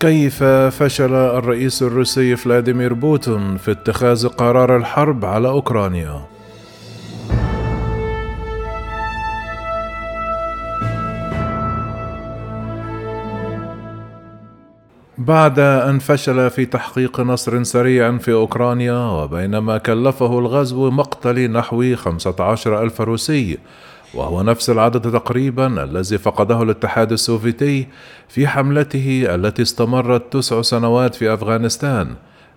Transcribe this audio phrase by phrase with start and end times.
[0.00, 6.20] كيف فشل الرئيس الروسي فلاديمير بوتين في اتخاذ قرار الحرب على أوكرانيا؟
[15.18, 22.34] بعد أن فشل في تحقيق نصر سريع في أوكرانيا وبينما كلفه الغزو مقتل نحو خمسة
[22.40, 23.58] عشر ألف روسي
[24.14, 27.86] وهو نفس العدد تقريبا الذي فقده الاتحاد السوفيتي
[28.28, 32.14] في حملته التي استمرت تسع سنوات في أفغانستان.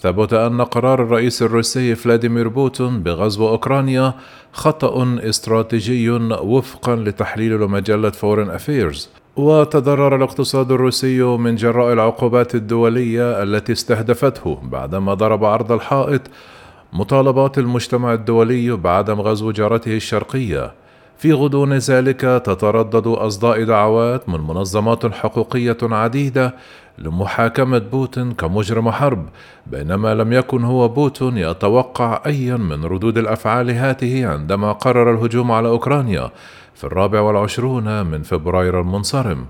[0.00, 4.14] ثبت أن قرار الرئيس الروسي فلاديمير بوتين بغزو أوكرانيا
[4.52, 6.10] خطأ استراتيجي
[6.42, 15.14] وفقا لتحليل مجلة Foreign Affairs وتضرر الاقتصاد الروسي من جراء العقوبات الدولية التي استهدفته بعدما
[15.14, 16.22] ضرب عرض الحائط
[16.92, 20.79] مطالبات المجتمع الدولي بعدم غزو جارته الشرقية.
[21.20, 26.54] في غضون ذلك تتردد أصداء دعوات من منظمات حقوقية عديدة
[26.98, 29.28] لمحاكمة بوتين كمجرم حرب
[29.66, 35.68] بينما لم يكن هو بوتين يتوقع أيا من ردود الأفعال هاته عندما قرر الهجوم على
[35.68, 36.30] أوكرانيا
[36.74, 39.46] في الرابع والعشرون من فبراير المنصرم.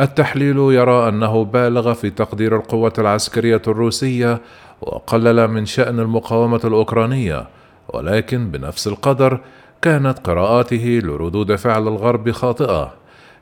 [0.00, 4.40] التحليل يرى أنه بالغ في تقدير القوة العسكرية الروسية
[4.80, 7.46] وقلل من شأن المقاومة الأوكرانية
[7.88, 9.40] ولكن بنفس القدر
[9.82, 12.94] كانت قراءاته لردود فعل الغرب خاطئة.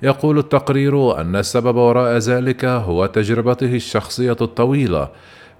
[0.03, 5.09] يقول التقرير أن السبب وراء ذلك هو تجربته الشخصية الطويلة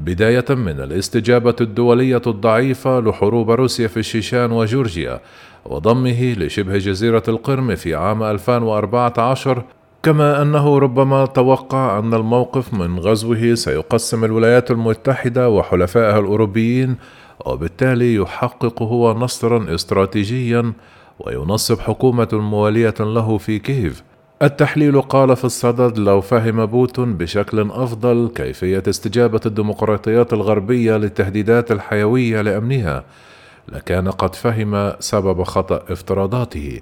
[0.01, 5.21] بداية من الاستجابة الدولية الضعيفة لحروب روسيا في الشيشان وجورجيا
[5.65, 9.63] وضمه لشبه جزيرة القرم في عام 2014
[10.03, 16.97] كما أنه ربما توقع أن الموقف من غزوه سيقسم الولايات المتحدة وحلفائها الأوروبيين
[17.47, 20.73] وبالتالي يحقق هو نصرا استراتيجيا
[21.21, 24.03] وينصب حكومة موالية له في كييف.
[24.43, 32.41] التحليل قال في الصدد لو فهم بوتون بشكل أفضل كيفية استجابة الديمقراطيات الغربية للتهديدات الحيوية
[32.41, 33.05] لأمنها
[33.69, 36.81] لكان قد فهم سبب خطأ افتراضاته.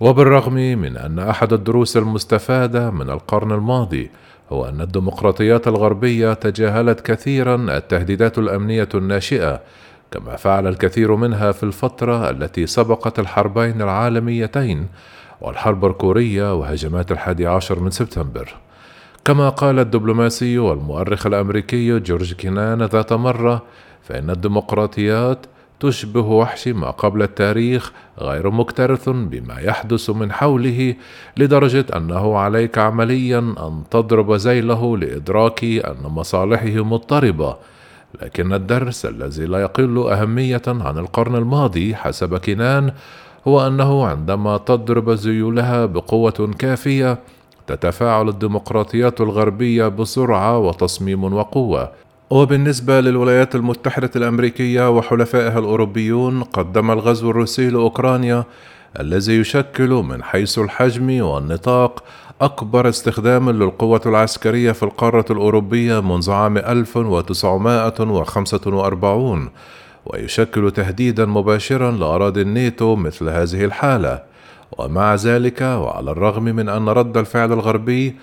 [0.00, 4.10] وبالرغم من أن أحد الدروس المستفادة من القرن الماضي
[4.52, 9.60] هو أن الديمقراطيات الغربية تجاهلت كثيرا التهديدات الأمنية الناشئة
[10.10, 14.86] كما فعل الكثير منها في الفترة التي سبقت الحربين العالميتين
[15.40, 18.54] والحرب الكورية وهجمات الحادي عشر من سبتمبر.
[19.24, 23.62] كما قال الدبلوماسي والمؤرخ الأمريكي جورج كينان ذات مرة
[24.02, 25.46] فإن الديمقراطيات
[25.80, 30.94] تشبه وحش ما قبل التاريخ غير مكترث بما يحدث من حوله
[31.36, 37.56] لدرجة أنه عليك عمليا أن تضرب ذيله لإدراك أن مصالحه مضطربة
[38.22, 42.92] لكن الدرس الذي لا يقل أهمية عن القرن الماضي حسب كنان
[43.46, 47.18] هو أنه عندما تضرب ذيولها بقوة كافية
[47.66, 51.92] تتفاعل الديمقراطيات الغربية بسرعة وتصميم وقوة.
[52.30, 58.44] وبالنسبة للولايات المتحدة الأمريكية وحلفائها الأوروبيون قدم الغزو الروسي لأوكرانيا
[59.00, 62.04] الذي يشكل من حيث الحجم والنطاق
[62.40, 69.50] أكبر استخدام للقوة العسكرية في القارة الأوروبية منذ عام 1945
[70.06, 74.22] ويشكل تهديدا مباشرا لأراضي الناتو مثل هذه الحالة.
[74.78, 78.16] ومع ذلك وعلى الرغم من أن رد الفعل الغربي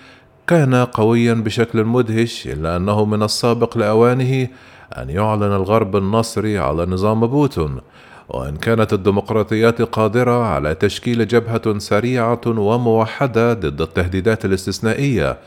[0.46, 4.48] كان قويا بشكل مدهش إلا أنه من السابق لأوانه
[4.92, 7.80] أن يعلن الغرب النصر على نظام بوتون
[8.28, 15.38] وإن كانت الديمقراطيات قادرة على تشكيل جبهة سريعة وموحدة ضد التهديدات الاستثنائية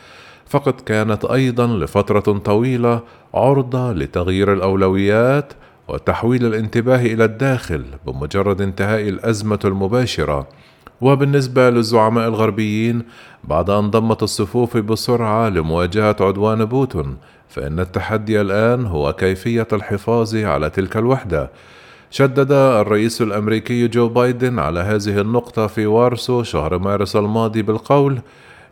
[0.48, 3.02] فقد كانت أيضا لفترة طويلة
[3.34, 5.54] عرضة لتغيير الأولويات
[5.88, 10.48] وتحويل الانتباه إلى الداخل بمجرد انتهاء الأزمة المباشرة.
[11.02, 13.04] وبالنسبة للزعماء الغربيين
[13.44, 17.18] بعد أن ضمت الصفوف بسرعة لمواجهة عدوان بوتون
[17.50, 21.52] فإن التحدي الآن هو كيفية الحفاظ على تلك الوحدة.
[22.12, 28.20] شدد الرئيس الأمريكي جو بايدن على هذه النقطة في وارسو شهر مارس الماضي بالقول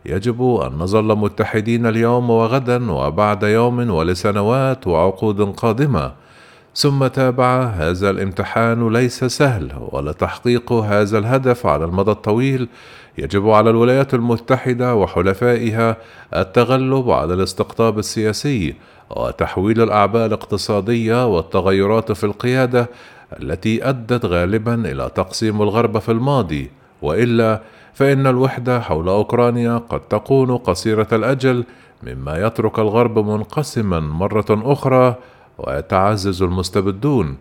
[0.06, 6.12] يجب أن نظل متحدين اليوم وغدا وبعد يوم ولسنوات وعقود قادمة.
[6.74, 12.68] ثم تابع هذا الامتحان ليس سهل ولتحقيق هذا الهدف على المدى الطويل.
[13.18, 15.96] يجب على الولايات المتحدة وحلفائها
[16.36, 18.74] التغلب على الاستقطاب السياسي
[19.10, 22.88] وتحويل الأعباء الاقتصادية والتغيرات في القيادة
[23.32, 26.70] التي أدت غالبا إلى تقسيم الغرب في الماضي
[27.02, 27.62] وإلا
[27.94, 31.64] فإن الوحدة حول أوكرانيا قد تكون قصيرة الأجل
[32.02, 35.14] مما يترك الغرب منقسما مرة أخرى
[35.58, 37.36] ويتعزز المستبدون.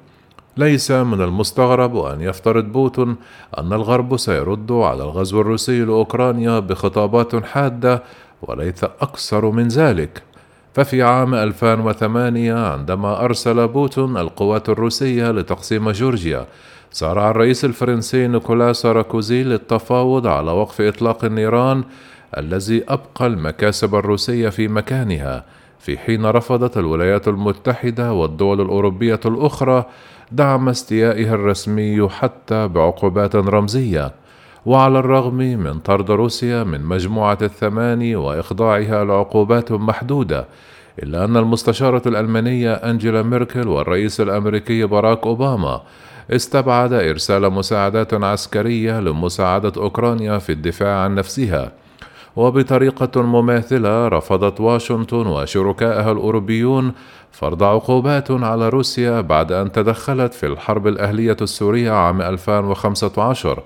[0.57, 3.15] ليس من المستغرب أن يفترض بوتين
[3.57, 8.03] أن الغرب سيرد على الغزو الروسي لأوكرانيا بخطابات حادة
[8.41, 10.26] وليس أكثر من ذلك.
[10.77, 16.45] ففي عام 2008 عندما أرسل بوتين القوات الروسية لتقسيم جورجيا
[16.91, 21.83] سارع الرئيس الفرنسي نيكولا ساراكوزي للتفاوض على وقف إطلاق النيران
[22.37, 25.43] الذي أبقى المكاسب الروسية في مكانها
[25.79, 29.85] في حين رفضت الولايات المتحدة والدول الأوروبية الأخرى
[30.31, 34.11] دعم استيائها الرسمي حتى بعقوبات رمزية.
[34.67, 40.45] وعلى الرغم من طرد روسيا من مجموعة الثماني وإخضاعها لعقوبات محدودة
[41.03, 45.81] إلا أن المستشارة الألمانية أنجيلا ميركل والرئيس الأمريكي باراك أوباما
[46.31, 51.71] استبعد إرسال مساعدات عسكرية لمساعدة أوكرانيا في الدفاع عن نفسها.
[52.35, 56.91] وبطريقة مماثلة رفضت واشنطن وشركائها الأوروبيون
[57.31, 63.63] فرض عقوبات على روسيا بعد أن تدخلت في الحرب الأهلية السورية عام 2015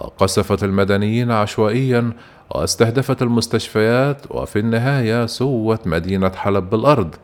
[0.00, 2.12] وقصفت المدنيين عشوائيا
[2.50, 7.14] واستهدفت المستشفيات وفي النهاية سوت مدينة حلب بالأرض.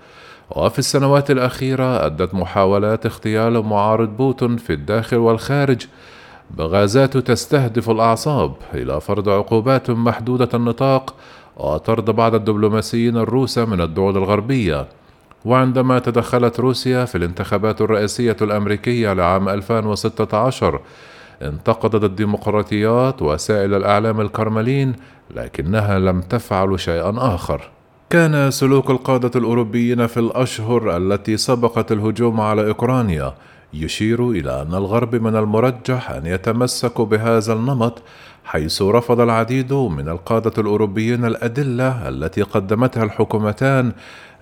[0.51, 5.87] وفي السنوات الأخيرة أدت محاولات اغتيال معارض بوتون في الداخل والخارج.
[6.51, 11.15] بغازات تستهدف الأعصاب إلى فرض عقوبات محدودة النطاق
[11.57, 14.87] وطرد بعض الدبلوماسيين الروس من الدول الغربية.
[15.45, 20.81] وعندما تدخلت روسيا في الانتخابات الرئاسية الأمريكية لعام 2016
[21.43, 24.93] انتقدت الديمقراطيات وسائل الإعلام الكرملين
[25.37, 27.71] لكنها لم تفعل شيئا آخر.
[28.11, 33.35] كان سلوك القادة الأوروبيين في الأشهر التي سبقت الهجوم على أوكرانيا
[33.75, 38.03] يشير إلى أن الغرب من المرجح أن يتمسك بهذا النمط
[38.45, 43.93] حيث رفض العديد من القادة الأوروبيين الأدلة التي قدمتها الحكومتان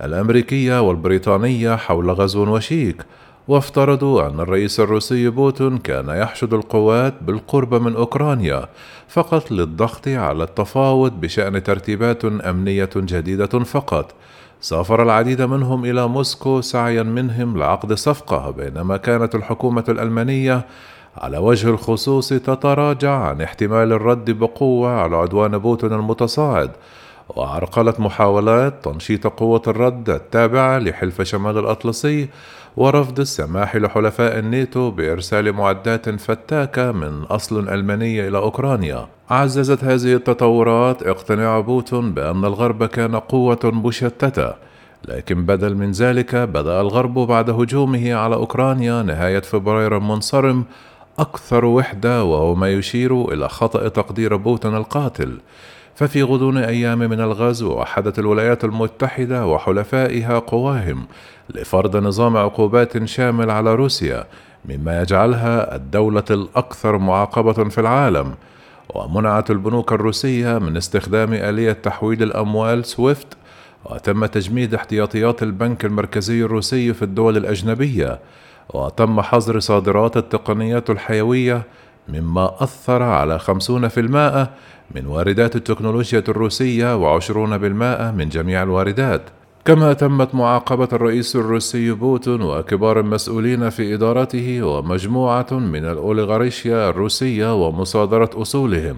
[0.04, 3.02] الأمريكية والبريطانية حول غزو وشيك
[3.48, 8.68] وافترضوا أن الرئيس الروسي بوتون كان يحشد القوات بالقرب من أوكرانيا
[9.08, 14.14] فقط للضغط على التفاوض بشأن ترتيبات أمنية جديدة فقط.
[14.60, 20.66] سافر العديد منهم إلى موسكو سعيا منهم لعقد صفقة بينما كانت الحكومة الألمانية
[21.16, 26.70] على وجه الخصوص تتراجع عن احتمال الرد بقوة على عدوان بوتين المتصاعد
[27.28, 32.28] وعرقلت محاولات تنشيط قوة الرد التابعة لحلف شمال الأطلسي
[32.76, 39.06] ورفض السماح لحلفاء الناتو بإرسال معدات فتاكة من أصل ألماني إلى أوكرانيا.
[39.30, 44.52] عززت هذه التطورات اقتناع بوتين بأن الغرب كان قوة مشتتة
[45.08, 50.64] لكن بدل من ذلك بدأ الغرب بعد هجومه على أوكرانيا نهاية فبراير المنصرم
[51.18, 55.38] أكثر وحدة وهو ما يشير إلى خطأ تقدير بوتين القاتل.
[55.94, 61.06] ففي غضون أيام من الغزو وحدت الولايات المتحدة وحلفائها قواهم
[61.54, 64.24] لفرض نظام عقوبات شامل على روسيا
[64.64, 68.34] مما يجعلها الدولة الأكثر معاقبة في العالم.
[68.94, 73.26] ومنعت البنوك الروسية من استخدام آلية تحويل الأموال سويفت
[73.84, 78.18] وتم تجميد احتياطيات البنك المركزي الروسي في الدول الأجنبية.
[78.74, 81.62] وتم حظر صادرات التقنيات الحيوية
[82.08, 84.48] مما أثر على 50%
[84.94, 89.22] من واردات التكنولوجيا الروسية وعشرون بالمائة من جميع الواردات.
[89.64, 98.30] كما تمت معاقبة الرئيس الروسي بوتون وكبار المسؤولين في إدارته ومجموعة من الأوليغارشيا الروسية ومصادرة
[98.34, 98.96] أصولهم.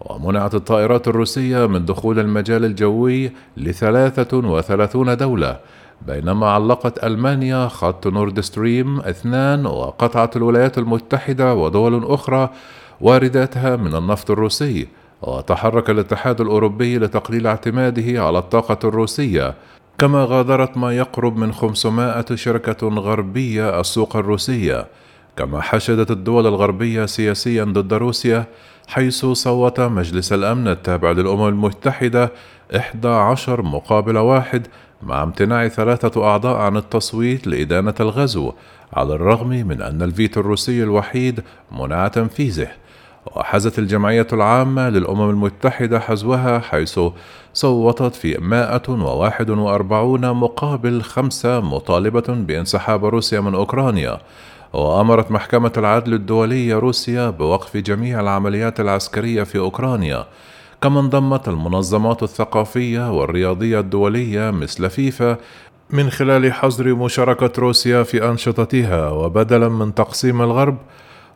[0.00, 5.58] ومنعت الطائرات الروسية من دخول المجال الجوي لثلاثة وثلاثون دولة
[6.06, 12.50] بينما علقت ألمانيا خط نورد ستريم اثنان وقطعت الولايات المتحدة ودول أخرى
[13.00, 14.88] وارداتها من النفط الروسي
[15.22, 19.54] وتحرك الاتحاد الأوروبي لتقليل اعتماده على الطاقة الروسية.
[19.98, 24.86] كما غادرت ما يقرب من 500 شركة غربية السوق الروسية
[25.36, 28.44] كما حشدت الدول الغربية سياسيا ضد روسيا
[28.88, 32.32] حيث صوت مجلس الأمن التابع للأمم المتحدة
[32.76, 34.66] 11 مقابل واحد
[35.02, 38.52] مع امتناع ثلاثة أعضاء عن التصويت لإدانة الغزو
[38.92, 42.68] على الرغم من أن الفيتو الروسي الوحيد منع تنفيذه
[43.36, 47.00] وحازت الجمعية العامة للأمم المتحدة حزوها حيث
[47.54, 54.18] صوتت في 141 مقابل خمسة مطالبة بانسحاب روسيا من أوكرانيا.
[54.72, 60.26] وأمرت محكمة العدل الدولية روسيا بوقف جميع العمليات العسكرية في أوكرانيا.
[60.82, 65.36] كما انضمت المنظمات الثقافية والرياضية الدولية مثل فيفا
[65.90, 70.76] من خلال حظر مشاركة روسيا في أنشطتها وبدلا من تقسيم الغرب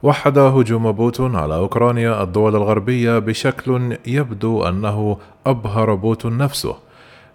[0.02, 6.74] وحد هجوم بوتين على أوكرانيا الدول الغربية بشكل يبدو أنه أبهر بوتين نفسه.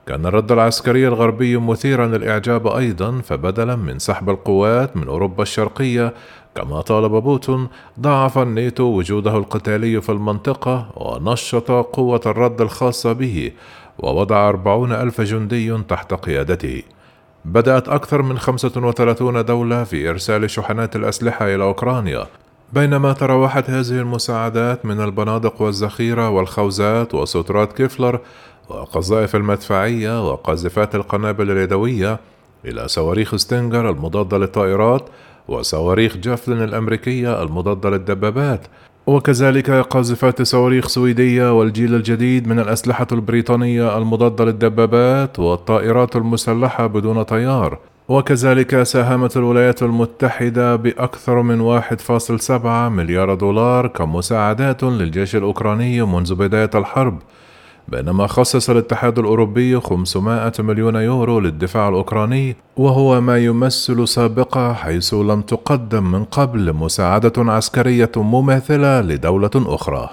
[0.08, 6.14] كان الرد العسكري الغربي مثيرا للإعجاب أيضا فبدلا من سحب القوات من أوروبا الشرقية
[6.58, 7.68] كما طالب بوتين
[8.00, 13.52] ضاعف الناتو وجوده القتالي في المنطقة ونشط قوة الرد الخاصة به
[14.00, 16.84] ووضع أربعون ألف جندي تحت قيادته.
[17.46, 22.26] بدأت أكثر من 35 دولة في إرسال شحنات الأسلحة إلى أوكرانيا
[22.74, 28.20] بينما تراوحت هذه المساعدات من البنادق والذخيرة والخوذات وسترات كيفلر
[28.70, 32.20] وقذائف المدفعية وقاذفات القنابل اليدوية
[32.66, 35.10] إلى صواريخ ستينجر المضادة للطائرات
[35.48, 38.68] وصواريخ جافلين الأمريكية المضادة للدبابات
[39.08, 47.80] وكذلك قاذفات صواريخ سويدية والجيل الجديد من الأسلحة البريطانية المضادة للدبابات والطائرات المسلحة بدون طيار
[48.10, 57.20] وكذلك ساهمت الولايات المتحدة بأكثر من 1.7 مليار دولار كمساعدات للجيش الأوكراني منذ بداية الحرب.
[57.88, 65.42] بينما خصص الاتحاد الأوروبي 500 مليون يورو للدفاع الأوكراني وهو ما يمثل سابقة حيث لم
[65.42, 70.10] تقدم من قبل مساعدة عسكرية مماثلة لدولة أخرى.